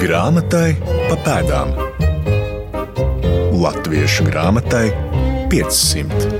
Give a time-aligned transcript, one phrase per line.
[0.00, 0.78] Grāmatai
[1.10, 1.74] pa pēdām.
[3.60, 4.86] Latviešu grāmatai
[5.52, 6.30] 500.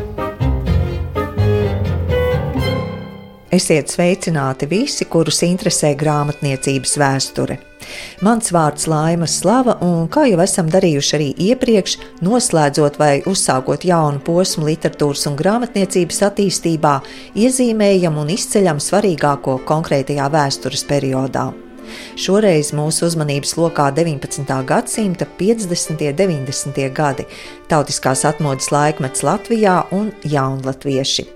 [3.52, 7.60] Esiet sveicināti visi, kurus interesē grāmatniecības vēsture.
[8.24, 14.24] Mans vārds Laima Slava, un kā jau esam darījuši arī iepriekš, noslēdzot vai uzsākot jaunu
[14.24, 17.00] posmu literatūras un grāmatniecības attīstībā,
[17.36, 21.50] iezīmējam un izceļam svarīgāko konkrētajā vēstures periodā.
[22.20, 24.46] Šoreiz mūsu uzmanības lokā 19.
[24.68, 25.96] gadsimta 50.
[25.96, 26.80] un 90.
[26.94, 27.26] gadi,
[27.70, 31.26] tautiskās atmodas laikmets Latvijā un jaunlatvieši.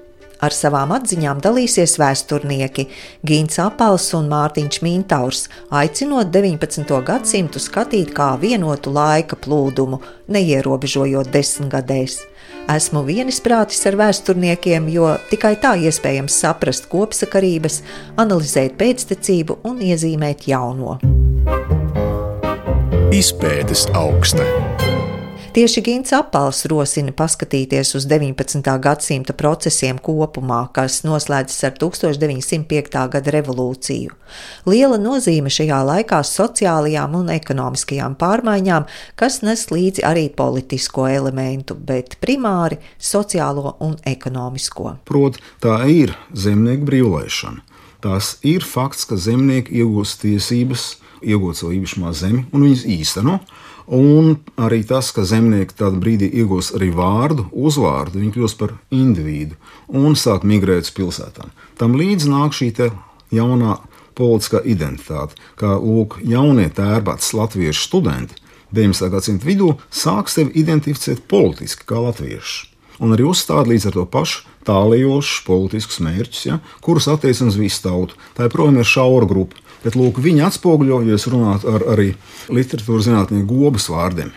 [0.44, 2.88] Ar savām atziņām dalīsies vēsturnieki
[3.24, 6.98] Gins Apels un Mārtiņš Mintaurs, aicinot 19.
[7.06, 12.20] gadsimtu skatīt kā vienotu laika plūdumu, neierobežojot desmitgadēs.
[12.64, 17.82] Esmu vienisprātis ar vēsturniekiem, jo tikai tā iespējams saprast kopsakarības,
[18.20, 20.96] analizēt pēctecību un iezīmēt jauno.
[23.12, 24.48] Izpētes augsta.
[25.54, 28.58] Tieši Gins Apals rosina paskatīties uz 19.
[28.82, 32.96] gadsimta procesiem kopumā, kas noslēdzas ar 1905.
[33.12, 34.16] gada revolūciju.
[34.66, 42.18] Liela nozīme šajā laikā sociālajām un ekonomiskajām pārmaiņām, kas nes līdzi arī politisko elementu, bet
[42.18, 44.96] primāri sociālo un ekonomisko.
[45.06, 47.62] Proti, tā ir zemnieku brīvlaišana.
[48.02, 53.38] Tas ir fakts, ka zemnieki iegūst tiesības iegūt savu īpašumu zemi un viņas īsteno.
[53.86, 59.58] Un arī tas, ka zemnieki tādā brīdī iegūs arī vārdu, uzvārdu, viņi kļūst par individu
[59.88, 61.52] un sāk migrēt uz pilsētām.
[61.76, 62.72] Tam līdzi nāk šī
[63.34, 63.78] jaunā
[64.14, 68.38] politiskā identitāte, kā lūk, jaunie tērbāts latviešu studenti
[68.74, 69.10] 19.
[69.10, 72.73] gadsimta vidū sāk sevi identificēt politiski kā latvieši.
[73.02, 77.82] Un arī uzstāda līdz ar to pašu tālējošus politiskus mērķus, ja, kurus attiecinās uz visu
[77.84, 78.18] tautu.
[78.36, 79.58] Tā joprojām ir šaura grupa.
[79.84, 82.14] Bet lūk, viņi atspoguļo, ja es runātu ar arī
[82.48, 84.30] literatūras zinātnieku gobas vārdiem,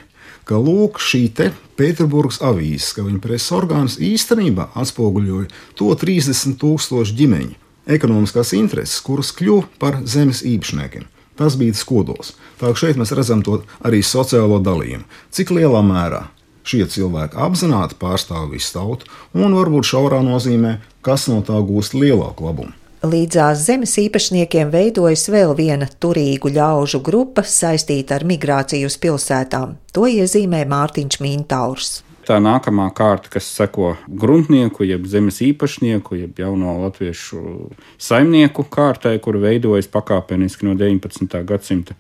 [0.47, 1.30] ka lūk, šī
[1.77, 7.53] Pēterburgas avīze, ka viņa preses orgāns īstenībā atspoguļoja to 30 tūkstošu ģimeņu
[7.87, 11.05] ekonomiskās intereses, kuras kļuva par zemes īpašniekiem.
[11.37, 12.33] Tas bija tas kodols.
[12.58, 15.05] Tā kā šeit mēs redzam to arī sociālo dalījumu.
[15.32, 16.26] Cik lielā mērā
[16.67, 22.50] šie cilvēki apzināti pārstāv visu tautu, un varbūt šaurā nozīmē, kas no tā gūst lielāku
[22.50, 22.76] labumu.
[23.05, 29.77] Līdzās zemes īpašniekiem veidojas vēl viena turīgu ļaužu grupa saistīta ar migrāciju uz pilsētām.
[29.94, 31.92] To iezīmē Mārtiņš Mintaurs.
[32.27, 37.70] Tā nākamā kārta, kas seko gruntnieku, jeb zemes īpašnieku, jeb jauno latviešu
[38.02, 41.38] saimnieku kārtai, kur veidojas pakāpeniski no 19.
[41.48, 41.95] gadsimta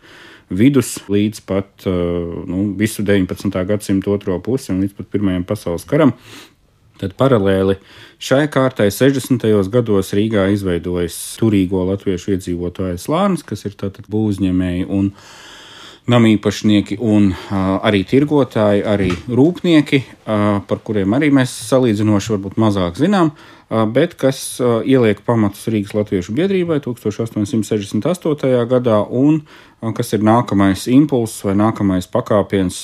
[0.49, 3.51] vidus līdz pat nu, visu 19.
[3.67, 6.13] gadsimta otro pusi un līdz pat Pirmajam pasaules karam.
[6.97, 7.75] Tad paralēli
[8.17, 9.43] šai kārtai 60.
[9.73, 15.11] gados Rīgā izveidojas turīgo latviešu iedzīvotāju slānis, kas ir tātad būvniecēji un
[16.07, 23.33] namīpašnieki, un arī tirgotāji, arī rūpnieki, par kuriem arī mēs salīdzinoši varbūt mazāk zinām.
[23.67, 28.61] Bet kas ieliek pamatus Rīgas Latviešu biedrībai 1868.
[28.71, 29.41] gadā, un
[29.97, 32.77] kas ir nākamais impulss vai nākamais pakāpiens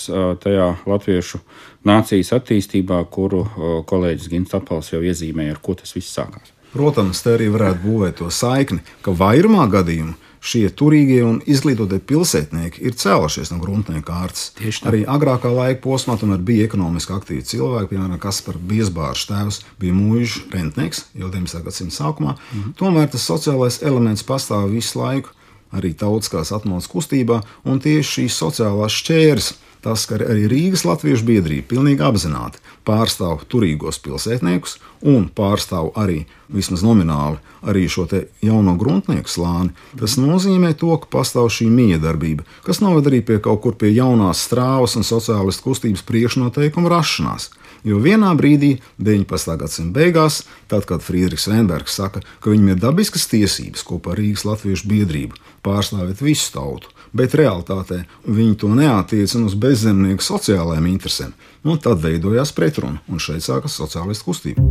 [0.43, 1.39] tajā latviešu
[1.87, 3.45] nācijas attīstībā, kuru
[3.87, 6.51] kolēģis Gins Apels jau iezīmēja, ar ko tas viss sākās.
[6.73, 12.83] Protams, te arī varētu būvēt to saikni, ka vairumā gadījumu šie turīgie un izglītotie pilsētnieki
[12.83, 14.49] ir cēlušies no gruntnieku kārtas.
[14.89, 20.43] Arī agrākā laika posmā tomēr bija ekonomiski aktīvi cilvēki, piemēram, Kaspars Biesbārs tēvs bija mūža
[20.53, 21.63] rentnieks jau 19.
[21.67, 22.35] gadsimta sākumā.
[22.51, 22.75] Mhm.
[22.79, 25.31] Tomēr tas sociālais elements pastāv visu laiku
[25.73, 29.53] arī tautiskās atmodas kustībā, un tieši šīs sociālās šķērs
[29.83, 34.77] Tas, ka arī Rīgas Latviešu biedrība pilnīgi apzināti pārstāv turīgos pilsētniekus
[35.11, 38.05] un pārstāv arī, vismaz nomināli, arī šo
[38.39, 43.59] jauno gruntnieku slāni, tas nozīmē to, ka pastāv šī miedarbība, kas noved arī pie kaut
[43.65, 47.49] kur pie jaunās strāvas un sociālistu kustības priekšnoteikumu rašanās.
[47.83, 49.57] Jo vienā brīdī, 19.
[49.59, 54.47] gadsimta beigās, tad, kad Friedrichs Vembergs saka, ka viņam ir dabiskas tiesības kopā ar Rīgas
[54.47, 61.33] Latviešu biedrību pārstāvēt visu tautu, bet realitātē viņi to neatiecina uz bezzemnieku sociālajiem interesēm,
[61.63, 64.63] nu, tad veidojās pretruna, un šeit sākas sociālistu kustība.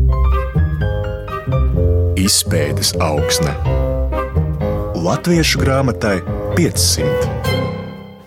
[2.22, 3.56] Izpētes augsne
[5.02, 6.20] Latviešu grāmatai
[6.54, 7.81] 500.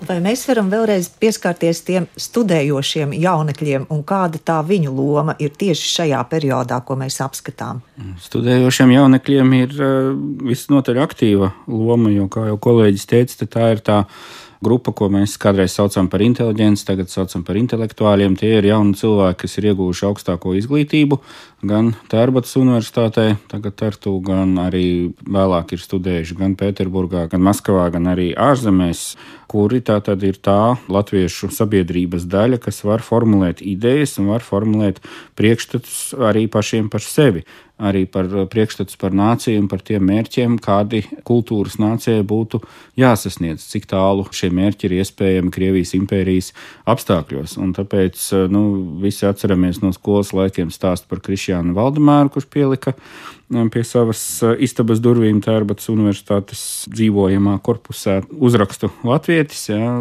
[0.06, 5.92] Vai mēs varam vēlreiz pieskarties tiem studējošiem jaunekļiem un kāda tā viņu loma ir tieši
[5.96, 7.82] šajā periodā, ko mēs apskatām?
[8.22, 10.12] Studējošiem jaunekļiem ir uh,
[10.46, 14.04] visnotaļ aktīva loma, jo, kā jau kolēģis teica, tā ir tā
[14.64, 18.38] grupa, ko mēs kādreiz saucam par inteliģenci, tagad saucam par intelektuāļiem.
[18.40, 21.20] Tie ir jauni cilvēki, kas ir ieguvuši augstāko izglītību
[21.66, 28.12] gan Tērbatas universitātē, tagad Tartu, gan arī vēlāk ir studējuši gan Pēterburgā, gan Maskavā, gan
[28.12, 29.16] arī ārzemēs,
[29.50, 35.02] kuri tā tad ir tā latviešu sabiedrības daļa, kas var formulēt idejas un var formulēt
[35.40, 37.46] priekšstatus arī pašiem par sevi
[37.82, 42.62] arī par priekšstats par nāciju un par tiem mērķiem, kādi kultūras nācijai būtu
[43.00, 46.52] jāsasniedz, cik tālu šie mērķi ir iespējami Krievijas impērijas
[46.92, 47.58] apstākļos.
[47.62, 48.64] Un tāpēc nu,
[49.04, 52.96] visi atceramies no skolas laikiem stāstu par Krišjānu Valdemāru, kurš pielika
[53.48, 54.20] pie savas
[54.64, 59.92] istabas durvīm Tērbatas universitātes dzīvojamā korpusā uzrakstu Latvijas, ja,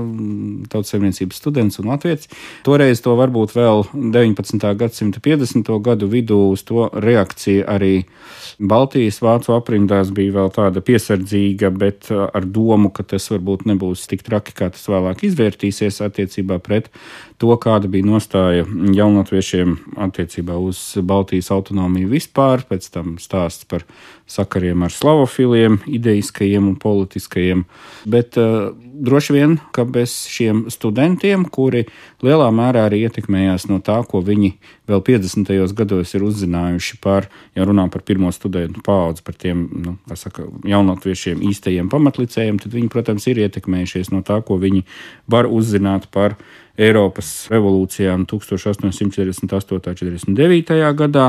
[0.72, 2.30] tautsēmniecības students un Latvijas.
[2.64, 4.64] Toreiz to varbūt vēl 19.
[4.80, 5.70] gadsimta 50.
[5.84, 8.06] gadu vidū uz to reakcija arī
[8.58, 14.24] Baltijas vācu aprindās bija vēl tāda piesardzīga, bet ar domu, ka tas varbūt nebūs tik
[14.24, 16.88] traki, kā tas vēlāk izvērtīsies attiecībā pret
[17.44, 18.64] to, kāda bija nostāja
[18.96, 19.76] jaunatviešiem
[20.06, 23.84] attiecībā uz Baltijas autonomiju vispār, pēc tam stāsts par
[24.30, 27.66] sakariem ar slavofiliem, ideiskajiem un politiskajiem.
[28.08, 31.84] Bet uh, droši vien, ka bez šiem studentiem, kuri
[32.24, 34.54] lielā mērā arī ietekmējās no tā, ko viņi
[34.88, 35.52] vēl 50.
[35.76, 41.44] gados ir uzzinājuši par, ja runā par pirmo studentu paudzi, par tiem nu, saka, jaunatviešiem
[41.50, 44.86] īstajiem pamatlicējiem, tad viņi, protams, ir ietekmējušies no tā, ko viņi
[45.28, 46.38] var uzzināt par
[46.74, 49.76] Eiropas revolūcijām 1848.
[49.76, 50.80] un 49.
[50.98, 51.28] gadā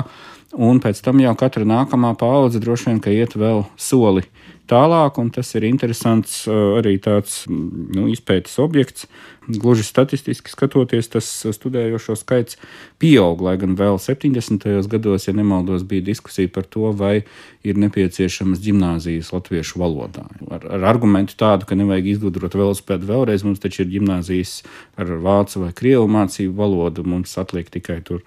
[0.55, 4.25] un pēc tam jau katra nākamā paudze droši vien iet vēl soli
[4.69, 9.05] tālāk, un tas ir interesants uh, arī tāds nu, izpētes objekts.
[9.47, 12.57] Gluži statistiski skatoties, tas studējošo skaits
[13.01, 14.65] pieaug, lai gan vēl 70.
[14.89, 17.19] gados, ja nemaldos, bija diskusija par to, vai
[17.65, 20.25] ir nepieciešamas gimnāzijas latviešu valodā.
[20.49, 24.59] Ar, ar argumentu tādu, ka nevajag izgudrot velospēdu vēlreiz, mums taču ir gimnāzijas
[24.97, 28.25] ar vācu vai krievu mācību valodu, mums atliek tikai tur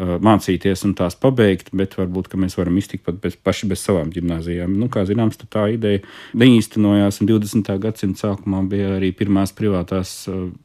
[0.00, 4.72] mācīties un tās pabeigt, bet varbūt mēs varam iztikt pat bez, paši bez savām gimnājām.
[4.80, 6.00] Nu, kā zināms, tā ideja
[6.40, 7.72] neīstenojās, un 20.
[7.82, 10.14] gadsimta sākumā bija arī pirmās privātās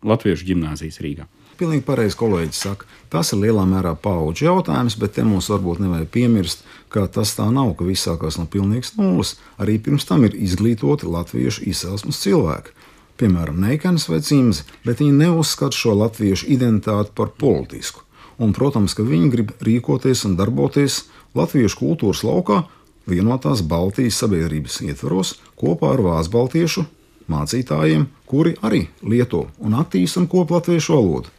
[0.06, 1.28] latviešu gimnāzijas Rīgā.
[1.56, 6.10] Pilnīgi pareizi kolēģis saka, tas ir lielā mērā paudžu jautājums, bet te mums varbūt nevajag
[6.12, 9.38] piemirst, ka tas tā nav, ka viss sākās no pilnīgas nulles.
[9.56, 12.75] Arī pirms tam ir izglītoti latviešu izcelsmes cilvēki.
[13.16, 18.04] Piemēram, Neikens vai Cimzi, bet viņi neuzskata šo latviešu identitāti par politisku
[18.38, 21.06] un, protams, ka viņi grib rīkoties un darboties
[21.38, 22.63] latviešu kultūras laukā
[23.10, 26.86] vienotās Baltijas sabiedrības ietvaros kopā ar Vācu baltiešu
[27.31, 31.33] mācītājiem, kuri arī lieto un attīstina kopu latviešu valodu.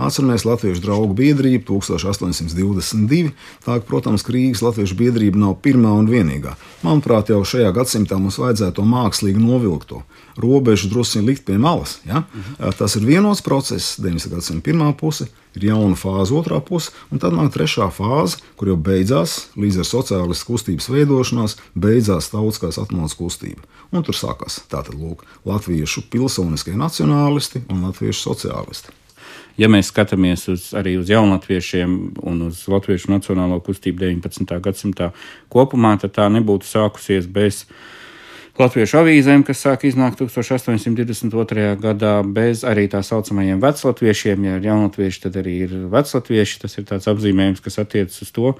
[0.00, 3.32] Atceramies Latviešu draugu biedrību 1822.
[3.64, 6.54] Tā, protams, Rīgas Latviešu biedrība nav pirmā un vienīgā.
[6.82, 9.92] Manuprāt, jau šajā gadsimtā mums vajadzētu to mākslīgi novilkt,
[10.40, 11.98] robežu drusku likt pie malas.
[12.08, 12.24] Ja?
[12.32, 12.72] Mhm.
[12.78, 14.32] Tas ir vienots process, 19.
[14.32, 18.76] gadsimta pirmā puse, ir jauna fāze, otrā puse, un tad nāk trešā fāze, kur jau
[18.76, 23.60] beidzās līdz ar sociālistas kustības veidošanās, beidzās tautiskās atmodas kustība.
[23.92, 29.01] Un tur sākās tātad lūk, latviešu pilsoniskie nacionālisti un latviešu sociālisti
[29.60, 34.60] ja mēs skatāmies uz, arī uz jaunatviešiem un uz latviešu nacionālo kustību 19.
[34.64, 35.10] gadsimtā
[35.52, 37.64] kopumā, tad tā nebūtu sākusies bez
[38.58, 41.68] latviešu avīzēm, kas sāk iznākt 1822.
[41.80, 44.48] gadā, bez arī tā saucamajiem veclatviešiem.
[44.48, 46.58] Ja ir jaunatvieši, tad arī ir veclatvieši.
[46.64, 48.56] Tas ir tāds apzīmējums, kas attiecas uz to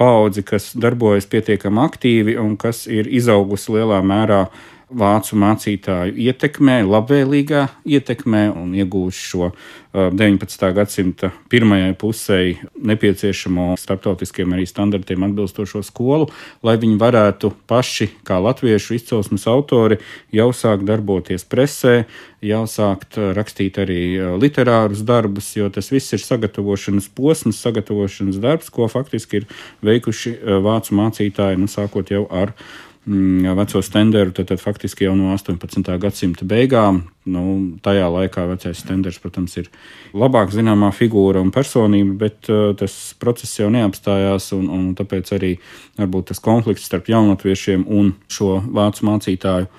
[0.00, 4.46] paudzi, kas darbojas pietiekami aktīvi un kas ir izaugusi lielā mērā
[4.94, 9.50] vācu mācītāju ietekmē, labvēlīgā ietekmē un iegūst šo
[9.94, 10.64] 19.
[10.74, 12.38] gadsimta pirmajai pusē
[12.74, 16.26] nepieciešamo starptautiskiem arī standartiem atbilstošo skolu,
[16.66, 20.00] lai viņi varētu paši, kā latviešu izcelsmes autori,
[20.34, 22.08] jau sākt darboties presē,
[22.42, 24.00] jau sākt rakstīt arī
[24.42, 29.46] literārus darbus, jo tas viss ir sagatavošanas posms, sagatavošanas darbs, ko faktiski ir
[29.86, 32.56] veikuši vācu mācītāji, nu, sākot jau ar
[33.04, 35.98] veco stenderu, tad, tad faktiski jau no 18.
[36.00, 37.02] gadsimta beigām.
[37.24, 37.42] Nu,
[37.84, 39.70] tajā laikā vecais stenders, protams, ir
[40.12, 45.54] labāk zināmā figūra un personība, bet uh, tas process jau neapstājās, un, un tāpēc arī
[46.00, 49.70] varbūt tas konflikts starp jaunatviešiem un šo vācu mācītāju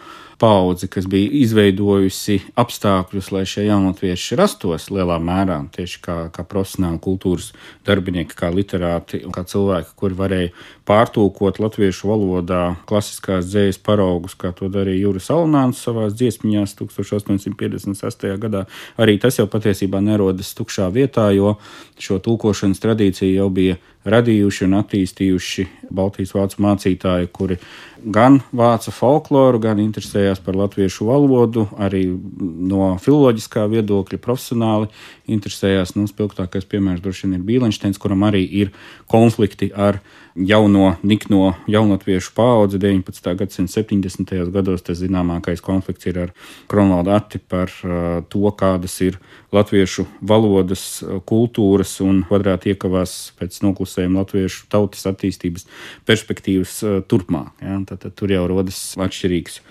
[0.41, 6.99] paudzi, kas bija izveidojusi apstākļus, lai šie jaunatvieši rastos lielā mērā tieši kā, kā profesionāli
[7.03, 7.51] kultūras
[7.87, 10.51] darbinieki, kā literāti kā cilvēki, kuri varēja
[10.85, 18.29] pārtulkot latviešu valodā klasiskās dzējas paraugus, kā to darīja Juris Alnāns savās dziesmiņās 1856.
[18.41, 18.65] gadā.
[19.01, 21.55] Arī tas jau patiesībā nerodas tukšā vietā, jo
[22.01, 27.57] šo tulkošanas tradīciju jau bija radījuši un attīstījuši Baltijas vācu mācītāji, kuri
[28.05, 34.91] gan vāca folkloru, gan interesējās par latviešu valodu, arī no filoloģiskā viedokļa profesionāli
[35.37, 35.95] interesējās.
[35.97, 38.73] Nu, spilgtākais piemērs droši vien ir Bīlenšteins, kuram arī ir
[39.11, 40.01] konflikti ar
[40.35, 43.35] jauno, nikno jaunatviešu paudzi 19.
[43.35, 44.51] gadsimta 70.
[44.51, 44.83] gados.
[44.83, 46.33] Tas zināmākais konflikts ir ar
[46.67, 49.19] Kronvaldu Atti par uh, to, kādas ir
[49.55, 55.67] latviešu valodas, kultūras un kvadrāti iekavās pēc noklusējuma latviešu tautas attīstības
[56.07, 57.53] perspektīvas uh, turpmāk.
[57.63, 57.79] Ja?
[57.87, 59.61] Tad, tad tur jau rodas atšķirīgs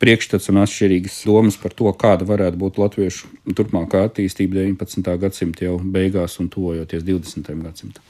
[0.00, 5.16] priekšstats un atšķirīgas domas par to, kāda varētu būt latviešu turpmākā attīstība 19.
[5.20, 7.52] gadsimta jau beigās un tuvojoties 20.
[7.64, 8.04] gadsimtam.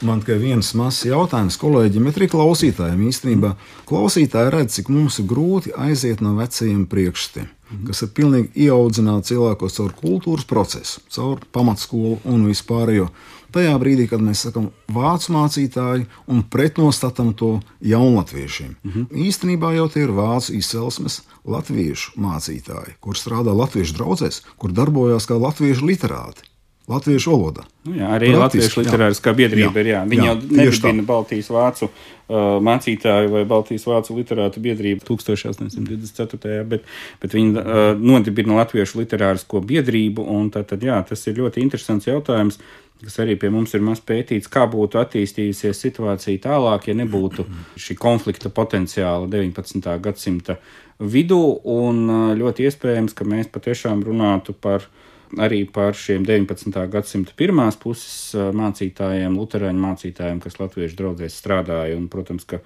[0.00, 3.02] Man tikai viens mazs jautājums kolēģiem, bet arī klausītājiem.
[3.10, 3.50] Īstenībā
[3.88, 7.50] klausītāji redz, cik mums ir grūti aiziet no vecajiem priekšstatiem,
[7.88, 13.10] kas ir pilnīgi ieaudzināti cilvēkos caur kultūras procesu, caur pamatskolu un vispārējo.
[13.52, 19.24] Tajā brīdī, kad mēs sakām vācu mācītāji un pretnostatām to jaunatviešiem, mm -hmm.
[19.26, 25.40] īstenībā jau tie ir vācu izcelsmes latviešu mācītāji, kur strādā latviešu draugzēs, kur darbojās kā
[25.40, 26.49] latviešu literāti
[26.90, 27.64] latviešu valodā.
[27.86, 29.90] Nu, jā, arī Praktiski, Latviešu literāriskā biedrība jā, ir.
[29.92, 30.00] Jā.
[30.10, 36.60] Viņi jā, jau nedibina Baltijas vācu uh, mācītāju vai Baltijas vācu literātu biedrību 1824.
[36.70, 36.86] bet,
[37.22, 40.26] bet viņi uh, nodibina Latviešu literārisko biedrību.
[40.54, 42.60] Tad, tad, jā, tas ir ļoti interesants jautājums.
[43.00, 47.46] Kas arī pie mums ir maz pētīts, kā būtu attīstījusies situācija tālāk, ja nebūtu
[47.80, 49.88] šī konflikta potenciāla 19.
[50.04, 50.58] gadsimta
[51.00, 51.40] vidū.
[51.64, 55.06] Un uh, ļoti iespējams, ka mēs patiešām runātu par uh,
[55.38, 56.74] arī par šiem 19.
[56.90, 61.98] gadsimta pirmās puses mācītājiem, luterāņu mācītājiem, kas latviešu draugzēs strādāja.
[61.98, 62.62] Un, protams, ka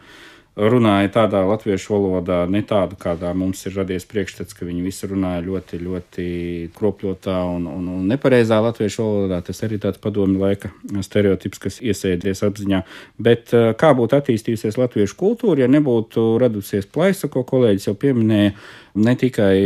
[0.54, 5.42] runāja tādā latviešu valodā, ne tāda, kādā mums ir radies priekšstats, ka viņi visi runāja
[5.42, 6.26] ļoti, ļoti
[6.76, 9.40] kropļotā un, un, un nepareizā latviešu valodā.
[9.44, 10.71] Tas arī tāds padomju laika
[11.02, 12.85] stereotips, kas iesēdies apziņā.
[13.18, 18.54] Bet kā būtu attīstījusies latviešu kultūra, ja nebūtu radusies plaisa, ko kolēģis jau pieminēja,
[18.94, 19.56] ne tikai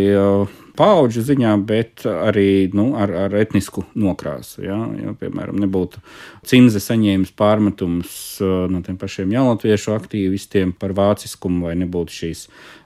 [0.78, 4.62] paudžu ziņā, bet arī nu, ar, ar etnisku nokrāsu.
[4.62, 4.78] Ja?
[4.98, 6.02] Ja, piemēram, nebūtu
[6.48, 8.12] Cinze saņēmis pārmetumus
[8.44, 12.44] uh, no tiem pašiem jaunatviešu aktīvistiem par vāciskumu, vai nebūtu šīs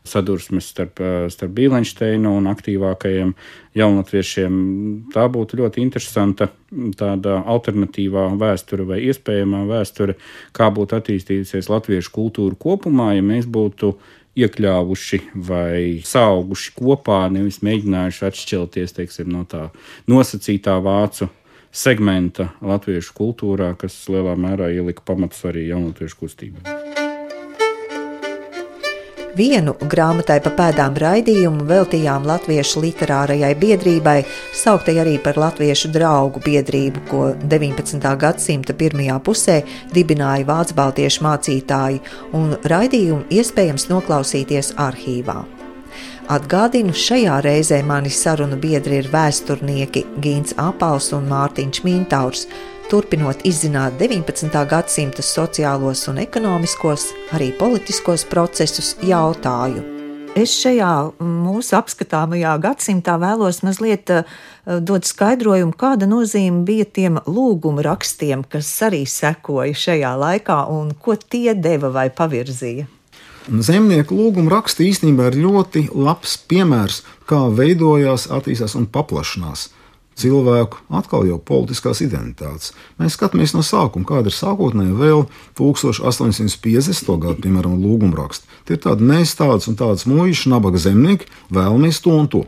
[0.08, 3.34] sadursmes starp, uh, starp Bīlensteinu un aktīvākajiem
[3.78, 4.56] jaunatviešiem.
[5.12, 6.48] Tā būtu ļoti interesanta
[6.98, 10.16] tāda alternatīvā vēsture vai iespējamā vēsture,
[10.56, 13.94] kā būtu attīstījusies latviešu kultūra kopumā, ja mēs būtu
[14.38, 19.68] iekļāvuši vai sauguši kopā, nevis mēģinājuši atšķelties teiksim, no tā
[20.10, 21.28] nosacītā vācu
[21.72, 26.91] segmenta latviešu kultūrā, kas lielā mērā ielika pamatus arī jaunatviešu kustībai.
[29.32, 34.18] Vienu grāmatai pa pēdām raidījumu veltījām Latviešu literārajai biedrībai,
[34.60, 38.04] sauktai arī par Latviešu draugu biedrību, ko 19.
[38.20, 39.56] gadsimta pirmajā pusē
[39.94, 42.02] dibināja vācu baltiešu mācītāji,
[42.36, 45.38] un raidījumu iespējams noklausīties arhīvā.
[46.32, 52.44] Atgādinu, šajā reizē mani sarunu biedri ir vēsturnieki Gīns Apals un Mārtiņš Mintaurs
[52.90, 54.52] turpinot izzināt 19.
[54.70, 59.82] gadsimta sociālos un ekonomiskos, arī politiskos procesus, jautāju.
[60.38, 64.22] Es šajā mūsu apskatāmajā gadsimtā vēlos mazliet uh,
[64.80, 71.18] dot skaidrojumu, kāda nozīme bija tiem lūguma rakstiem, kas arī sekoja šajā laikā un ko
[71.20, 72.88] tie deva vai pavirzīja.
[73.50, 79.68] Zemnieku lūguma raksti īstenībā ir ļoti labs piemērs, kā veidojās, attīstās un paplašinās
[80.18, 82.72] cilvēku, atkal jau politiskās identitātes.
[83.00, 85.24] Mēs skatāmies no sākuma, kāda ir sākotnēji vēl
[85.58, 87.12] 1850.
[87.22, 88.48] gada, piemēram, lūgumraksts.
[88.68, 92.44] Tie ir tādi mēs tāds un tāds mūžs, nabaga zemnieki, vēlamies to un to.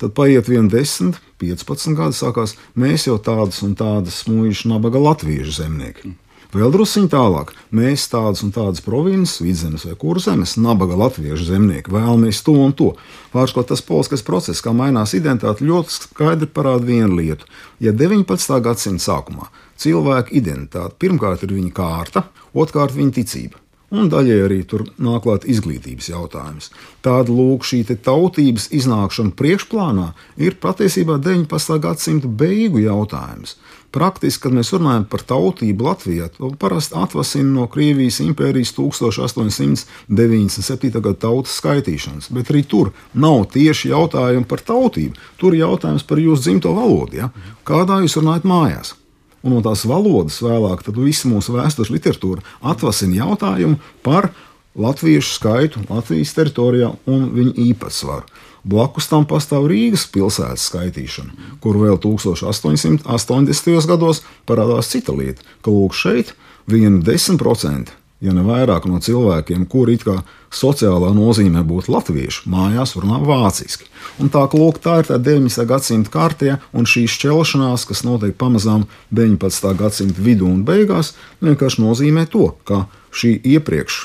[0.00, 5.58] Tad paiet vien 10, 15 gadi, sākās mēs jau tādas un tādas mūžs, nabaga latviešu
[5.60, 6.14] zemnieki.
[6.50, 12.42] Vēl druskuļi tālāk, mēs tādas un tādas provinces, vidzemes vai kurzemes, nabaga latviešu zemnieki vēlamies
[12.42, 12.88] to un to.
[13.30, 17.46] Pārskot tas politiskais process, kā mainās identitāte, ļoti skaidri parāda vienu lietu.
[17.78, 18.58] Ja 19.
[18.66, 19.46] gadsimta sākumā
[19.78, 25.46] cilvēka identitāte pirmkārt ir viņa kārta, otrkārt viņa ticība un daļai arī tur nāk klāt
[25.50, 26.70] izglītības jautājums.
[27.04, 31.78] Tāda lūk, šī tautības iznākšana priekšplānā ir patiesībā 19.
[31.82, 33.56] gadsimta beigu jautājums.
[33.90, 41.00] Praktiski, kad mēs runājam par tautību Latvijā, to parasti atvasina no Krievijas impērijas 1897.
[41.00, 45.14] gada tautas skaitīšanas, bet arī tur nav tieši jautājumi par tautību.
[45.40, 47.26] Tur ir jautājums par jūsu dzimto valodu, ja?
[47.66, 48.94] kādā jūs runājat mājās.
[49.42, 54.30] Un no tās valodas vēlāk visa mūsu vēstures literatūra atvasina jautājumu par
[54.78, 58.26] latviešu skaitu Latvijas teritorijā un viņu īpatsvaru.
[58.64, 63.88] Blakus tam pastāv Rīgas pilsētas skaitīšana, kur vēl 1880.
[63.88, 66.34] gados parādās cita lieta, ka lūk, šeit
[66.70, 70.18] Viena desmit procenti ja ne vairāk no cilvēkiem, kuri it kā
[70.52, 73.88] sociālā nozīmē būtu latvieši, mājās runā vāciski.
[74.20, 75.64] Un tā, lūk, tā ir tā 19.
[75.68, 78.86] gadsimta kārtē, un šī šķelšanās, kas notiek pamazām
[79.16, 79.72] 19.
[79.80, 84.02] gadsimta vidū un beigās, vienkārši nozīmē to, ka šī iepriekš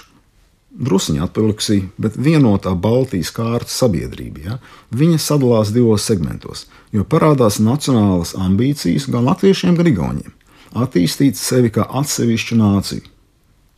[0.76, 4.44] druskuļi atpaliksī, bet vienotā Baltijas kārtas sabiedrība.
[4.46, 4.58] Ja,
[4.96, 10.32] viņa sadalās divos segmentos, jo parādās nacionālas ambīcijas gan latviešiem, gan igauniem.
[10.76, 13.12] Attīstīt sevi kā atsevišķu nāciju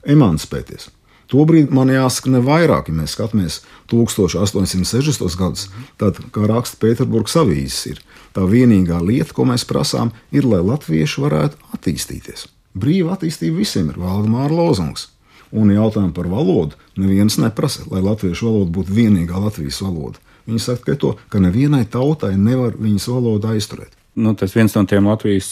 [0.07, 0.89] emancipēties.
[1.27, 3.59] Tobrīd man jāsaka, ne vairāk, ja mēs skatāmies
[3.91, 5.35] 1860.
[5.35, 5.65] gadus,
[5.99, 7.99] tad, kā raksta Pēterburgas avīzes,
[8.31, 12.47] tā vienīgā lieta, ko mēs prasām, ir, lai latvieši varētu attīstīties.
[12.77, 15.09] Brīva attīstība visiem ir Valdemāra lozungs.
[15.51, 20.19] Un jautājumu par valodu neviens neprasa, lai latviešu valoda būtu vienīgā Latvijas valoda.
[20.47, 24.81] Viņi saka tikai to, ka nevienai tautai nevar viņas valodu aizturēt nu, tas viens no
[24.89, 25.47] tiem Latvijas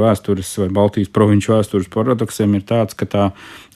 [0.00, 3.24] vēstures vai Baltijas provinču vēstures paradoksiem ir tāds, ka tā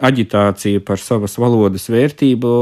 [0.05, 2.53] aģitācija par savas valodas vērtību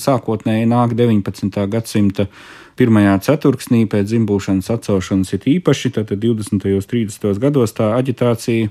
[0.00, 1.66] sākotnēji nāk 19.
[1.72, 2.30] gadsimta
[2.76, 6.52] pirmajā ceturksnī pēc dzimbūšanas atcelšanas ir īpaši, tad 20.
[6.52, 7.26] un 30.
[7.42, 8.70] gados tā aģitācija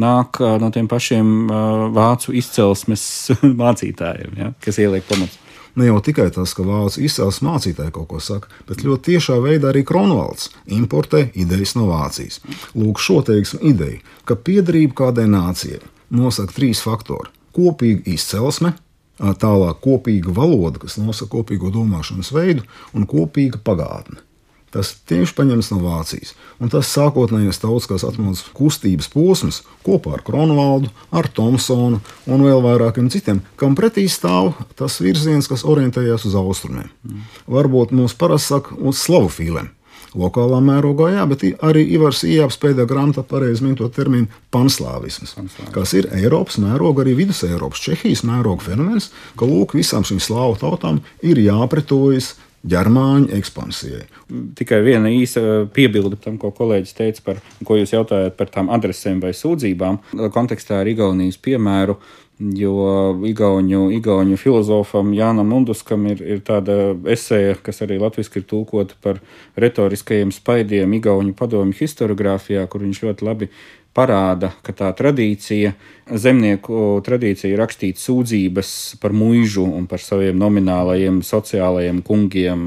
[0.00, 1.50] nāk no tiem pašiem
[1.96, 3.04] vācu izcelsmes
[3.62, 5.38] mācītājiem, ja, kas ieliek pamats
[5.74, 9.70] ne jau tikai tas, ka vācu izcelsmes mācītāji kaut ko saka, bet ļoti tiešā veidā
[9.70, 12.40] arī Kronvalds importē idejas no Vācijas.
[12.74, 18.74] Lūk, šo teiksim ideju, ka piedarība kādai nācijai nosaka trīs faktori- kopīga izcelsme,
[19.20, 24.22] tālāk kopīga valoda, kas nosaka kopīgo domāšanas veidu, un kopīga pagātne.
[24.70, 26.36] Tas tieši paņemts no Vācijas.
[26.62, 31.98] Un tas sākotnējais tautiskās atmodas kustības posms kopā ar Kronvaldu, ar Tomsonu
[32.30, 36.86] un vēl vairākiem citiem, kam pretī stāv tas virziens, kas orientējas uz austrumiem.
[37.02, 37.26] Mm.
[37.50, 39.72] Varbūt mums parasti saka uz slavofīliem.
[40.18, 45.72] Lokālā mērogā, jā, bet arī Ivars Ijāps pēdējā grāmatā pareizi min to terminu panslāvisms, Panslāvis.
[45.74, 50.58] kas ir Eiropas mēroga, arī Vidus Eiropas, Čehijas mēroga fenomens, ka lūk, visām šīm slāvu
[50.58, 52.34] tautām ir jāpretojas
[52.66, 54.02] ģermāņu ekspansijai.
[54.58, 59.22] Tikai viena īsa piebilde tam, ko kolēģis teica par, ko jūs jautājat par tām adresēm
[59.22, 60.00] vai sūdzībām.
[60.34, 61.96] Kontekstā ar Igaunijas piemēru,
[62.40, 62.74] jo
[63.28, 69.20] Igauņu, Igauņu filozofam Jānam Munduskam ir, ir tāda esēja, kas arī latviešu ir tulkota par
[69.60, 73.50] retoriskajiem spaidiem Igauņu padomju historiografijā, kur viņš ļoti labi
[73.96, 75.72] parāda, ka tā tradīcija,
[76.10, 78.72] zemnieku tradīcija rakstīt sūdzības
[79.02, 82.64] par mūžu un par saviem nominālajiem sociālajiem kungiem,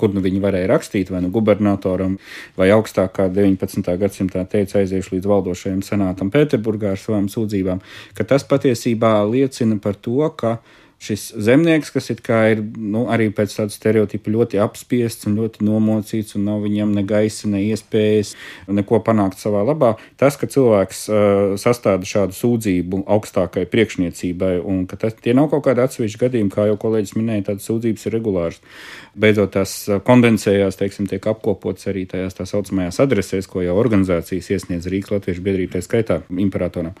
[0.00, 2.18] kur nu viņi varēja rakstīt, vai nu gubernatoram,
[2.60, 3.88] vai augstākā 19.
[4.00, 7.80] gadsimtā teica aiziešu līdz valdošajam senātam Pēterburgā ar savām sūdzībām,
[8.16, 10.58] ka tas patiesībā liecina par to, ka
[10.98, 12.18] šis zemnieks, kas ir
[12.76, 17.48] nu, arī pēc tāda stereotipa ļoti apspiests un ļoti nomocīts, un nav viņam ne gaisa,
[17.48, 18.34] ne iespējas
[18.66, 19.94] neko panākt savā labā.
[20.18, 25.68] Tas, ka cilvēks uh, sastāda šādu sūdzību augstākai priekšniecībai, un ka tas, tie nav kaut
[25.68, 28.60] kādi atsevišķi gadījumi, kā jau kolēģis minēja, tādas sūdzības ir regulāras.
[29.18, 34.90] Beidzot, tās kondensējās, teiksim, tiek apkopotas arī tajās tā saucamajās adresēs, ko jau organizācijas iesniedz
[34.90, 36.98] Rīgas Latviešu biedrība, tā skaitā imperatoram.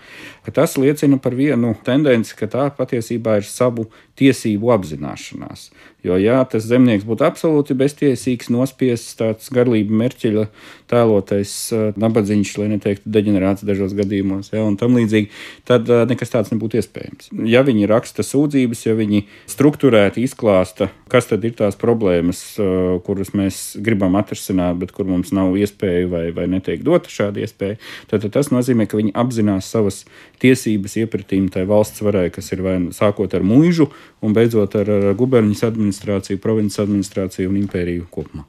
[0.54, 3.87] Tas liecina par vienu tendenci, ka tā patiesībā ir savu
[4.18, 5.68] tiesību apzināšanās.
[6.06, 10.44] Jo, ja tas zemnieks būtu absolūti beztiesīgs, nospiests, tāds garlība merķeļa
[10.88, 15.30] tēlotais uh, nabadzīgs, lai neteiktu deģenerāts dažos gadījumos, ja, un tam līdzīgi,
[15.68, 17.32] tad uh, nekas tāds nebūtu iespējams.
[17.50, 23.34] Ja viņi raksta sūdzības, ja viņi struktūrēti izklāsta, kas tad ir tās problēmas, uh, kuras
[23.34, 28.22] mēs gribam atrisināt, bet kur mums nav iespēja vai, vai netiek dota šāda iespēja, tad,
[28.22, 30.04] tad tas nozīmē, ka viņi apzinās savas
[30.42, 33.77] tiesības iepratīm tai valsts varai, kas ir vai nu sākot ar mūžu
[34.24, 38.46] un beidzot ar, ar guberņas administrāciju, provinces administrāciju un impēriju kopumā.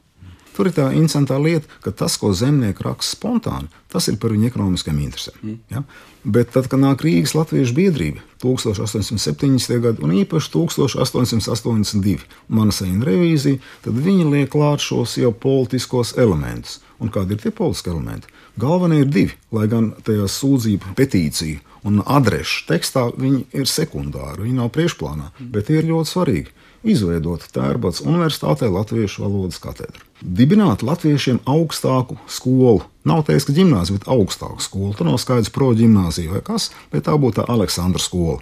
[0.59, 4.49] Tur ir tā interesantā lieta, ka tas, ko zemnieki raksta spontāni, tas ir par viņu
[4.49, 5.37] ekonomiskām interesēm.
[5.39, 5.59] Mm.
[5.71, 5.83] Ja?
[6.27, 9.77] Bet tad, kad nāk Rīgas Latviešu biedrība 1870.
[9.85, 12.27] gadā un īpaši 1882.
[12.51, 16.81] mana sēņa revīzija, tad viņi liek klāt šos jau politiskos elementus.
[16.99, 18.27] Un kādi ir tie politiski elementi?
[18.59, 24.57] Galvenie ir divi, lai gan tajā sūdzību petīciju un adrešu tekstā viņi ir sekundāri, viņi
[24.57, 30.05] nav priekšplānā, bet tie ir ļoti svarīgi izveidot Tērbats Universitātē Latviešu valodas katedru.
[30.19, 32.83] Dibināt latviešiem augstāku skolu.
[33.07, 34.93] Nav teiks, ka gimnāzija, bet augstāku skolu.
[34.95, 38.39] Tur nav skaidrs pro gimnāzija vai kas, bet tā būtu tā Aleksandra skola.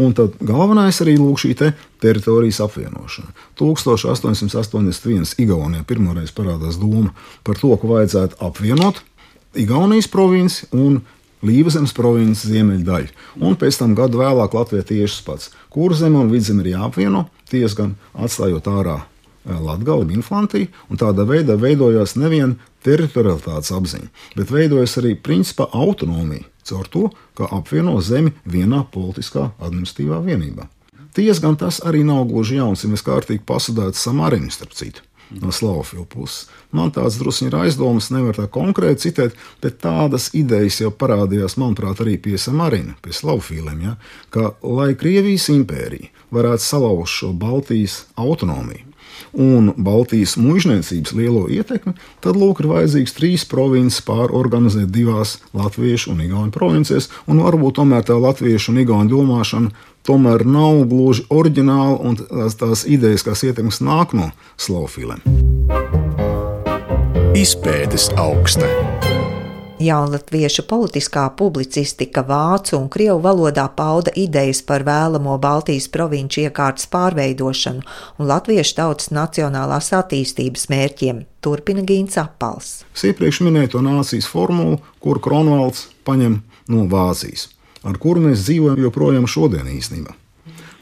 [0.00, 3.32] Un tad galvenais arī lūk šī te teritorijas apvienošana.
[3.60, 5.34] 1881.
[5.40, 7.14] Igaunijā pirmoreiz parādās doma
[7.46, 9.02] par to, ka vajadzētu apvienot
[9.54, 11.02] Igaunijas provinci un
[11.44, 13.10] Līvazemes provinces ziemeļdaļu.
[13.44, 15.50] Un pēc tam gadu vēlāk Latvija tieši pats.
[15.72, 21.58] Kurzeme un vidzeme ir jāapvieno, ties gan atstājot ārā eh, Latviju, inflantiju, un tādā veidā
[21.60, 22.56] veidojās nevien
[22.86, 24.08] teritorialitātes apziņa,
[24.38, 30.68] bet veidojas arī principā autonomija caur to, ka apvieno zemi vienā politiskā administratīvā vienībā.
[31.14, 35.04] Tiesa gan tas arī nav gluži jauns, ja mēs kārtīgi pasūdētu samarinu starp citu.
[35.30, 36.48] No Slavofila puses.
[36.74, 42.02] Man tāds drusku ir aizdomas, nevar tā konkrēti citēt, bet tādas idejas jau parādījās, manuprāt,
[42.04, 43.80] arī pie Samarina, pie Slavofiliem.
[43.86, 43.94] Ja?
[44.34, 48.84] Ka, lai Krievijas impērija varētu salauzt šo Baltijas autonomiju,
[49.32, 56.22] un Baltijas mužniecības lielo ietekmi, tad lūk, ir vajadzīgs trīs provinces pārorganizēt divās latviešu un
[56.26, 62.20] igauņu provincijās, un varbūt tomēr tā latviešu un igauņu domāšana tomēr nav gluži oriģināla, un
[62.20, 65.24] tās, tās idejas, kas ietekmes nāk no slavofiliem.
[67.34, 68.68] Izpētes augsne.
[69.78, 77.82] Jaunatviešu politiskā publicistika vācu un krievu valodā pauda idejas par vēlamo Baltijas provinču iekārtas pārveidošanu
[77.82, 82.84] un latviešu tautas nacionālās attīstības mērķiem, turpina Gīns Apals.
[82.94, 86.38] Es iepriekš minēju to nācijas formulu, kuru Kronvalds paņem
[86.70, 87.48] no Vācijas,
[87.82, 90.14] ar kuru mēs dzīvojam joprojām šodien īstenībā.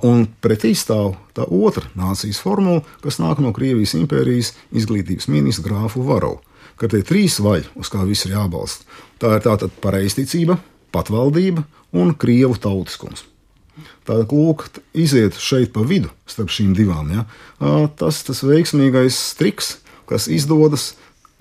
[0.05, 6.05] Un pretī stāv tā otra nācijas formula, kas nāk no Krievijas impērijas izglītības ministra grāfu
[6.05, 6.43] Varovu
[6.81, 8.87] ka tie trīs vaļi, uz kā viss ir jābalsta,
[9.23, 10.59] tā ir tātad pareizticība,
[10.95, 11.65] patvaldība
[11.97, 13.27] un krievu tautiskums.
[14.07, 14.67] Tātad, lūk,
[14.99, 17.13] iziet šeit pa vidu starp šīm divām.
[17.15, 17.25] Ja?
[17.99, 19.79] Tas tas veiksmīgais triks,
[20.11, 20.93] kas izdodas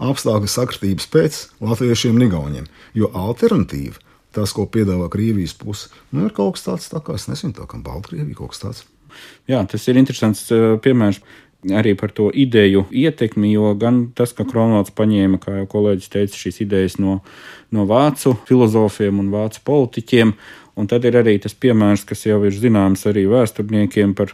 [0.02, 2.72] apstākļu sakritības pēc latviešiem un igauniem.
[2.98, 4.00] Jo alternatīva,
[4.36, 7.68] tas, ko piedāvā Krievijas puse, nu, ir kaut kas tāds, tā kā es nezinu, tā
[7.70, 8.84] kā Baltkrievija kaut kas tāds.
[9.50, 10.48] Jā, tas ir interesants
[10.84, 11.20] piemērs
[11.69, 16.39] arī par to ideju ietekmi, jo gan tas, ka Kronvalds paņēma, kā jau kolēģis teica,
[16.39, 17.19] šīs idejas no,
[17.74, 20.34] no vācu filozofiem un vācu politiķiem,
[20.80, 24.34] un tad ir arī tas piemērs, kas jau ir zināms arī vēsturniekiem, par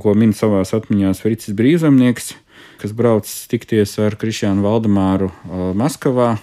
[0.00, 2.32] ko min savās atmiņās Fricis Brīvzemnieks,
[2.80, 5.30] kas brauc tikties ar Krišānu Valdemāru
[5.76, 6.34] Maskavā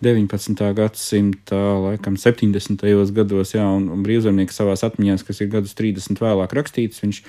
[0.00, 0.56] 19.
[0.74, 2.84] gadsimta, laikam 70.
[3.12, 7.20] gados, jā, un, un brīvzemnieks savā atmiņā, kas ir gadus 30 vēlāk rakstīts, viņš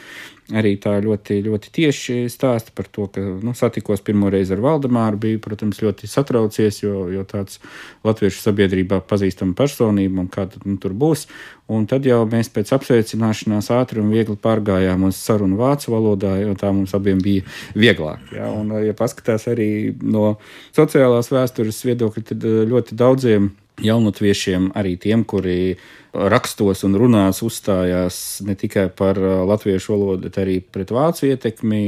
[0.55, 5.19] arī tā ļoti, ļoti tieši stāsta par to, ka nu, satikos pirmo reizi ar Valdemāru,
[5.21, 7.59] bija, protams, ļoti satraucies, jo, jo tāds
[8.07, 11.27] latviešu sabiedrībā pazīstama personība un kā tad, nu, tur būs.
[11.71, 16.55] Un tad jau mēs pēc apsveicināšanās ātri un viegli pārgājām uz sarunu vācu valodā, jo
[16.59, 17.45] tā mums abiem bija
[17.77, 18.33] vieglāk.
[18.35, 18.49] Ja?
[18.51, 19.69] Un, ja paskatās arī
[20.01, 20.35] no
[20.75, 23.51] sociālās vēstures viedokļa, tad ļoti daudziem
[23.85, 25.77] jaunatviešiem, arī tiem, kuri
[26.11, 31.79] rakstos un runās uzstājās ne tikai par uh, latviešu valodu, bet arī pret vācu ietekmi.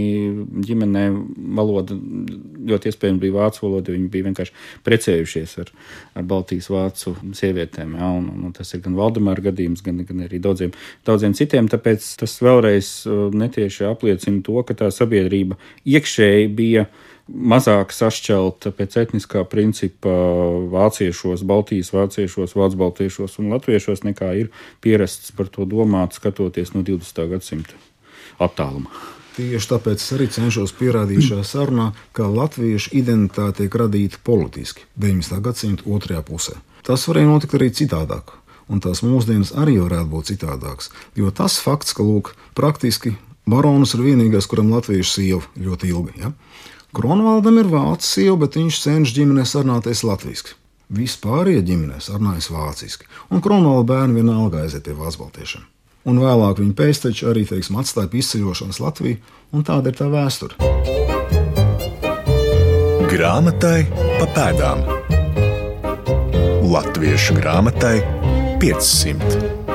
[0.64, 1.04] Ģimenē
[1.58, 1.98] valoda
[2.72, 4.56] ļoti iespējams bija vācu valoda, viņi bija vienkārši
[4.88, 5.74] precējušies ar,
[6.16, 7.98] ar Baltijas vācu sievietēm.
[8.00, 10.72] Ja, un, un tas ir gan Valdemāra gadījums, gan, gan arī daudziem,
[11.08, 11.68] daudziem citiem.
[11.72, 16.88] Tāpēc tas vēlreiz uh, netieši apliecina to, ka tā sabiedrība iekšēji bija
[17.28, 20.12] mazāk sašķelta pēc etniskā principa
[20.74, 24.52] vāciešos, baltijas vāciešos, vācu baltiešos un latviešos, nekā ir
[24.84, 27.26] pierasts par to domāt, skatoties no 20.
[27.32, 27.80] gadsimta
[28.44, 28.92] attālumā.
[29.34, 35.40] Tieši tāpēc es arī cenšos pierādīt šajā sarunā, ka latviešu identitāte tiek radīta politiski 19.
[35.42, 36.60] gadsimta otrajā pusē.
[36.86, 38.36] Tas varēja notikt arī citādāk,
[38.70, 40.92] un tās mūsdienas arī varētu būt citādākas.
[41.18, 43.16] Jo tas fakts, ka lūk, praktiski
[43.50, 46.14] baronis ir vienīgais, kuram latviešu sieva ļoti ilgi.
[46.22, 46.34] Ja?
[46.94, 50.54] Kronvaldam ir vācu sieva, bet viņš cenšas ģimenē sarunāties latviešu.
[50.94, 55.64] Vispārējie ģimenē sarunājas vāciski, un Kronvalda bērni vienalga aiziet pie vācu baltiešiem.
[56.06, 59.18] Un vēlāk viņa pēcteči arī teiksim, atstāja izceļošanas Latviju,
[59.56, 60.54] un tāda ir tā vēsture.
[63.10, 63.80] Grāmatai
[64.20, 64.86] pa pēdām
[66.70, 67.98] Latviešu grāmatai
[68.62, 69.73] 500.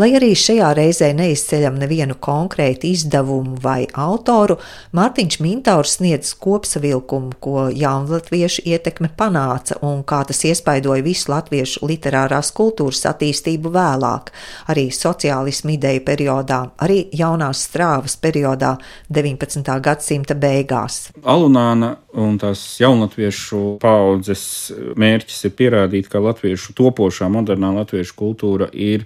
[0.00, 4.54] Lai arī šajā reizē neizceļam nevienu konkrētu izdevumu vai autoru,
[4.96, 12.48] Mārtiņš Mintaurs sniedz kopsavilkumu, ko jaunlatviešu ietekme panāca un kā tas iespaidoja visu latviešu literārās
[12.56, 14.30] kultūras attīstību vēlāk,
[14.72, 18.78] arī sociālismu ideju periodā, arī jaunās strāvas periodā
[19.12, 19.68] 19.
[19.84, 21.10] gadsimta beigās.
[21.28, 24.46] Alunāna un tās jaunatviešu paudzes
[24.96, 29.04] mērķis ir pierādīt, ka latviešu topošā modernā latviešu kultūra ir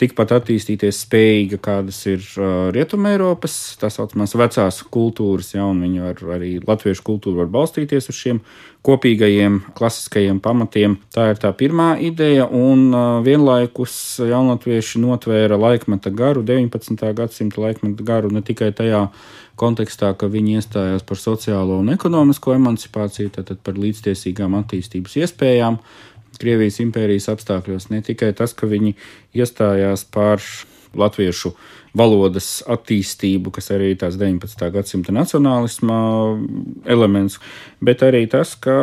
[0.00, 6.22] tikpat attīstīties spējīga, kādas ir uh, Rietumēropas, tā saucamās vecās kultūras, ja, un viņi var
[6.38, 8.40] arī latviešu kultūru var balstīties uz šiem
[8.86, 10.96] kopīgajiem klasiskajiem pamatiem.
[11.12, 17.04] Tā ir tā pirmā ideja, un uh, vienlaikus jaunatvieši notvēra laikmeta garu, 19.
[17.16, 19.06] gadsimta laikmeta garu ne tikai tajā
[19.60, 25.76] kontekstā, ka viņi iestājās par sociālo un ekonomisko emancipāciju, tātad par līdztiesīgām attīstības iespējām,
[26.40, 27.90] Krievijas impērijas apstākļos.
[27.92, 28.94] Ne tikai tas, ka viņi
[29.36, 30.42] iestājās par
[30.96, 31.52] latviešu
[31.96, 34.66] valodas attīstību, kas arī ir tās 19.
[34.74, 35.98] gadsimta nacionālisma
[36.90, 37.40] elements,
[37.82, 38.74] bet arī tas, ka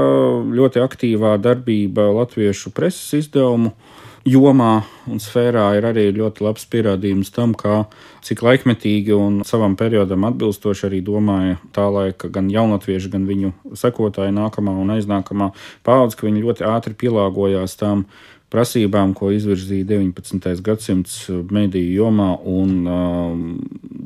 [0.51, 3.73] ļoti aktīvā darbība latviešu preses izdevumu
[4.27, 4.71] jomā
[5.07, 7.85] un sfērā ir arī ļoti labs pierādījums tam, kā,
[8.25, 14.35] cik laikmetīgi un savam periodam atbilstoši arī domāja tā laika gan jaunatvieši, gan viņu sekotāji
[14.35, 15.51] nākamā un aiznākamā
[15.87, 18.07] paudze, ka viņi ļoti ātri pielāgojās tam
[18.53, 20.61] prasībām, ko izvirzīja 19.
[20.63, 21.17] gadsimts
[21.51, 23.41] mediju jomā un um,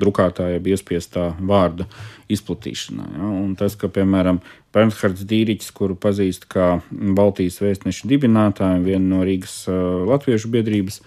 [0.01, 1.85] drukātāja iespiestā vārda
[2.31, 3.05] izplatīšanā.
[3.17, 3.29] Ja?
[3.43, 9.57] Un tas, ka, piemēram, Bernhards Dīriķis, kuru pazīst kā Baltijas vēstneša dibinātāju, viena no Rīgas
[9.67, 11.01] uh, latviešu biedrības,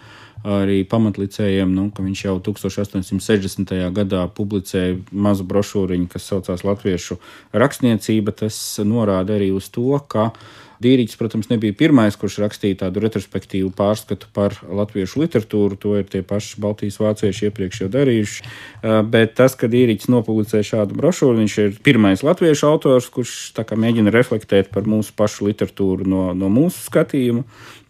[0.44, 3.72] arī pamatlicējiem, nu, ka viņš jau 1860.
[3.96, 7.16] gadā publicēja mazu brošūriņu, kas saucās Latviešu
[7.57, 8.35] rakstniecība.
[8.44, 10.35] Tas norāda arī uz to, ka
[10.82, 15.78] Dīriķis, protams, nebija pirmais, kurš rakstīja tādu retrospektīvu pārskatu par latviešu literatūru.
[15.84, 18.48] To ir tie paši Baltijas vācieši iepriekš jau darījuši.
[19.12, 24.72] Bet tas, ka Dīriķis nopublicēja šādu brošūru, viņš ir pirmais latviešu autors, kurš mēģina reflektēt
[24.74, 27.44] par mūsu pašu literatūru no, no mūsu skatījuma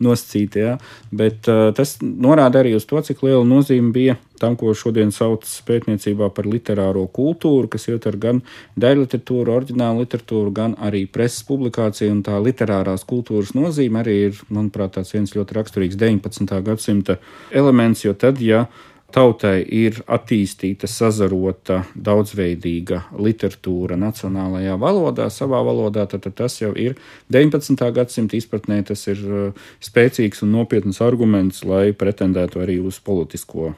[0.04, 0.64] nosacīti.
[0.66, 0.76] Ja?
[1.14, 5.46] Bet uh, tas norāda arī uz to, cik liela nozīme bija tam, ko šodien sauc
[5.68, 8.40] pētniecībā par literāro kultūru, kas ietver gan
[8.80, 12.12] daļliteratūru, oriģinālu literatūru, gan arī preses publikāciju.
[12.14, 16.58] Un tā literārās kultūras nozīme arī ir, manuprāt, viens ļoti raksturīgs 19.
[16.66, 17.18] gadsimta
[17.54, 18.66] elements, jo tad, ja
[19.14, 26.96] tautai ir attīstīta, sazarota, daudzveidīga literatūra nacionālajā valodā, savā valodā, tad, tad tas jau ir
[27.32, 27.78] 19.
[27.94, 33.72] gadsimta izpratnē, tas ir uh, spēcīgs un nopietns arguments, lai pretendētu arī uz politisko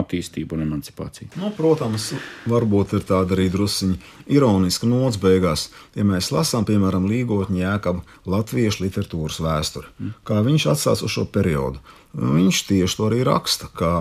[0.00, 1.30] attīstību un emancipāciju.
[1.40, 2.10] Nu, protams,
[2.50, 4.00] varbūt ir tāda arī drusciņa
[4.30, 11.04] ironiska nots beigās, ja mēs lasām, piemēram, Līgotņa Jēkabu latviešu literatūras vēsturi, kā viņš atsās
[11.06, 11.78] uz šo periodu.
[12.10, 13.92] Viņš tieši to arī raksta, ka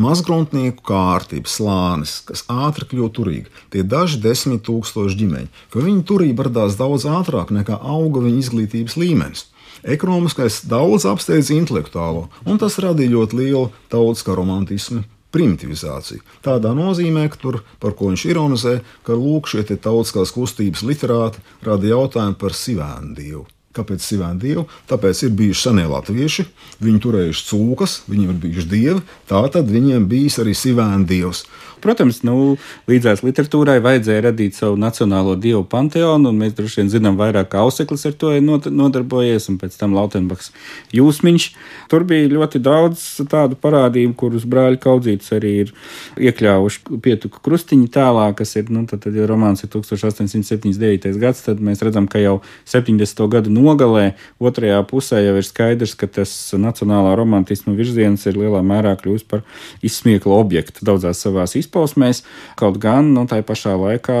[0.00, 6.46] Mazgruntnieku kārtība, slānis, kas ātri kļūst turīgi, tie daži desmit tūkstoši ģimeņi, ka viņu turība
[6.48, 9.46] radās daudz ātrāk nekā auga viņa izglītības līmenis.
[9.84, 16.24] Ekonomiskais daudz apsteidz intelektuālo, un tas radīja ļoti lielu tautiskā romantismu primitivizāciju.
[16.44, 18.74] Tādā nozīmē, ka tur, par ko viņš ironizē,
[19.06, 23.46] ka lūk, šie tautiskās kustības literāti rada jautājumu par sivēnu dievu.
[23.70, 24.64] Kāpēc sivēna dievu?
[24.90, 26.44] Tāpēc ir bijuši senie latvieši,
[26.82, 31.44] viņi turējuši cūkas, viņiem ir bijuši dievi, tā tad viņiem bijis arī sivēna dievs.
[31.80, 32.56] Protams, nu,
[32.90, 37.64] līdzās literatūrai vajadzēja radīt savu nacionālo dievu panteonu, un mēs droši vien zinām vairāk, kā
[37.64, 40.52] Auseklis ar to ir nodarbojies, un pēc tam Lautenbachs
[40.96, 41.48] jūsmiņš.
[41.90, 45.72] Tur bija ļoti daudz tādu parādību, kurus brāļi kaudzītis arī ir
[46.20, 51.10] iekļāvuši pietuku krustiņu tēlā, kas ir, nu, tad, tad ja romāns ir 1879.
[51.20, 52.38] gads, tad mēs redzam, ka jau
[52.68, 53.24] 70.
[53.32, 58.96] gadu nogalē, otrajā pusē jau ir skaidrs, ka tas nacionālā romantisma virziens ir lielā mērā
[59.00, 59.44] kļūst par
[59.86, 62.24] izsmieklu objektu daudzās savās izpausmēs.
[62.58, 64.18] Kaut gan nu, tā pašā laikā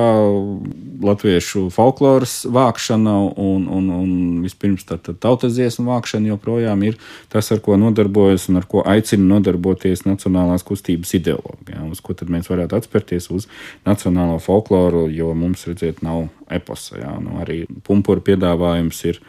[1.02, 4.10] latviešu folkloras vākšana un, un, un
[4.44, 6.98] vispirms tā, tā tautas dziesmu vākšana joprojām ir
[7.32, 11.74] tas, ar ko nodarbojas un ar ko aicina nodarboties nacionālās kustības ideologi.
[11.74, 13.48] Ja, uz ko tad mēs varētu atspērties uz
[13.88, 16.98] nacionālo folkloru, jo mums, redziet, nav eposa.
[17.00, 19.20] Jā, nu, arī pumpura piedāvājums ir,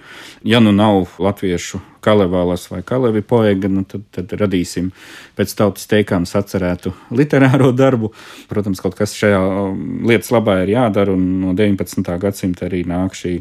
[0.47, 4.89] ja nu nav latviešu kalevālas vai kalevi poega, nu, tad, tad radīsim
[5.37, 8.11] pēc tautas teikām sacerētu literāro darbu.
[8.49, 12.03] Protams, kaut kas šajā um, lietas labā ir jādara, un no 19.
[12.21, 13.35] gadsimta arī nāk šī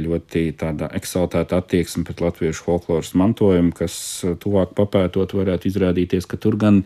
[0.00, 3.96] ļoti tāda eksaltēta attieksme pret latviešu folkloras mantojumu, kas
[4.26, 6.82] uh, tuvāk papētot varētu izrādīties, ka tur gan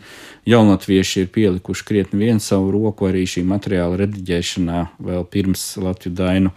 [0.48, 6.52] jaunatvieši ir pielikuši krietni vien savu roku arī šī materiāla rediģēšanā vēl pirms Latviju dainu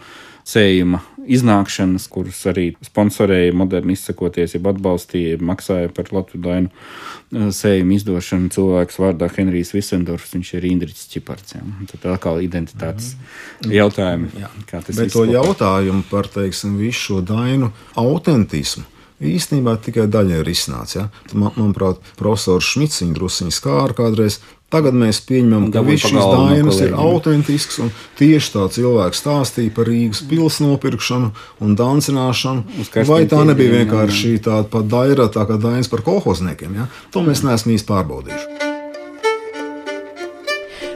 [0.48, 7.96] sējuma iznākšanas, kurus arī sponsorēja moderni izsakoties, jeb atbalstīja, maksāja par Latviju dainu uh, sējumu
[7.98, 11.58] izdošanu cilvēks vārdā Henrijs Visendorfs, viņš ir Indriķis Čiparts.
[11.58, 11.64] Ja.
[11.92, 13.74] Tad atkal identitātes mm.
[13.76, 14.30] jautājumi.
[14.40, 14.52] Jā.
[14.70, 20.50] Kā tas Bet to jautājumu par, teiksim, visu šo dainu autentismu īstenībā tikai daļai ir
[20.52, 20.98] izsnācis.
[20.98, 21.06] Ja?
[21.32, 24.38] Man, manuprāt, profesors Šmits viņu druskuļi skāra kādreiz.
[24.68, 27.80] Tagad mēs pieņemam, ka viss šis dainas ir autentisks.
[28.20, 31.32] Tieši tā cilvēks stāstīja par Rīgas pilsētu nopirkšanu
[31.64, 32.84] un dancināšanu.
[33.08, 36.82] Vai tā nebija vienkārši tāda pat daira, tā kā dainas par kolhozniekiem?
[36.82, 36.90] Ja?
[37.16, 38.67] To mēs neesam īsti pārbaudījuši.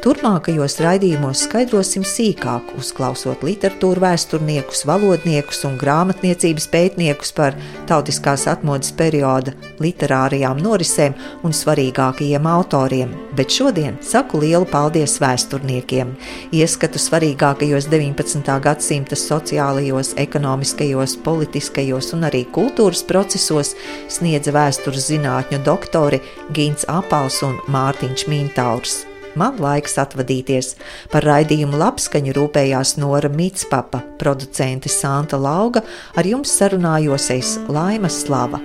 [0.03, 7.55] Turpmākajos raidījumos skaidrosim sīkāk, uzklausot literatūru vēsturniekus, valodniekus un grāmatniecības pētniekus par
[7.87, 11.15] tautiskās atmodas perioda literārajām norisēm
[11.47, 13.12] un svarīgākajiem autoriem.
[13.38, 16.11] Bet šodien saku lielu paldies vēsturniekiem!
[16.51, 18.59] Ieskatu svarīgākajos 19.
[18.67, 23.77] gadsimta sociālajos, ekonomiskajos, politiskajos un arī kultūras procesos
[24.11, 26.19] sniedza vēstures zinātņu doktori
[26.51, 28.99] Gins Apals un Mārtiņš Mintaurs.
[29.38, 30.75] Man laiks atvadīties.
[31.12, 35.83] Par raidījumu labskaņu rūpējās Nora Mitspapa, producente Santa Lauga,
[36.16, 38.61] ar jums sarunājos es Laima Slava.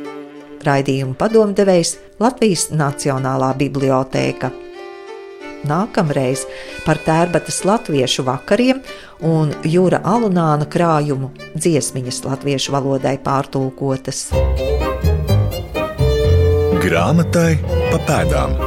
[0.67, 4.51] Raidījumu padomdevējs Latvijas Nacionālā bibliotēka.
[5.67, 6.43] Nākamreiz
[6.85, 8.83] par tērbatas latviešu vakariem
[9.25, 14.27] un jūra alunāna krājumu dziesmiņas latviešu valodai pārtulkotas.
[16.83, 17.51] Grāmatai
[17.91, 18.66] pa pēdām.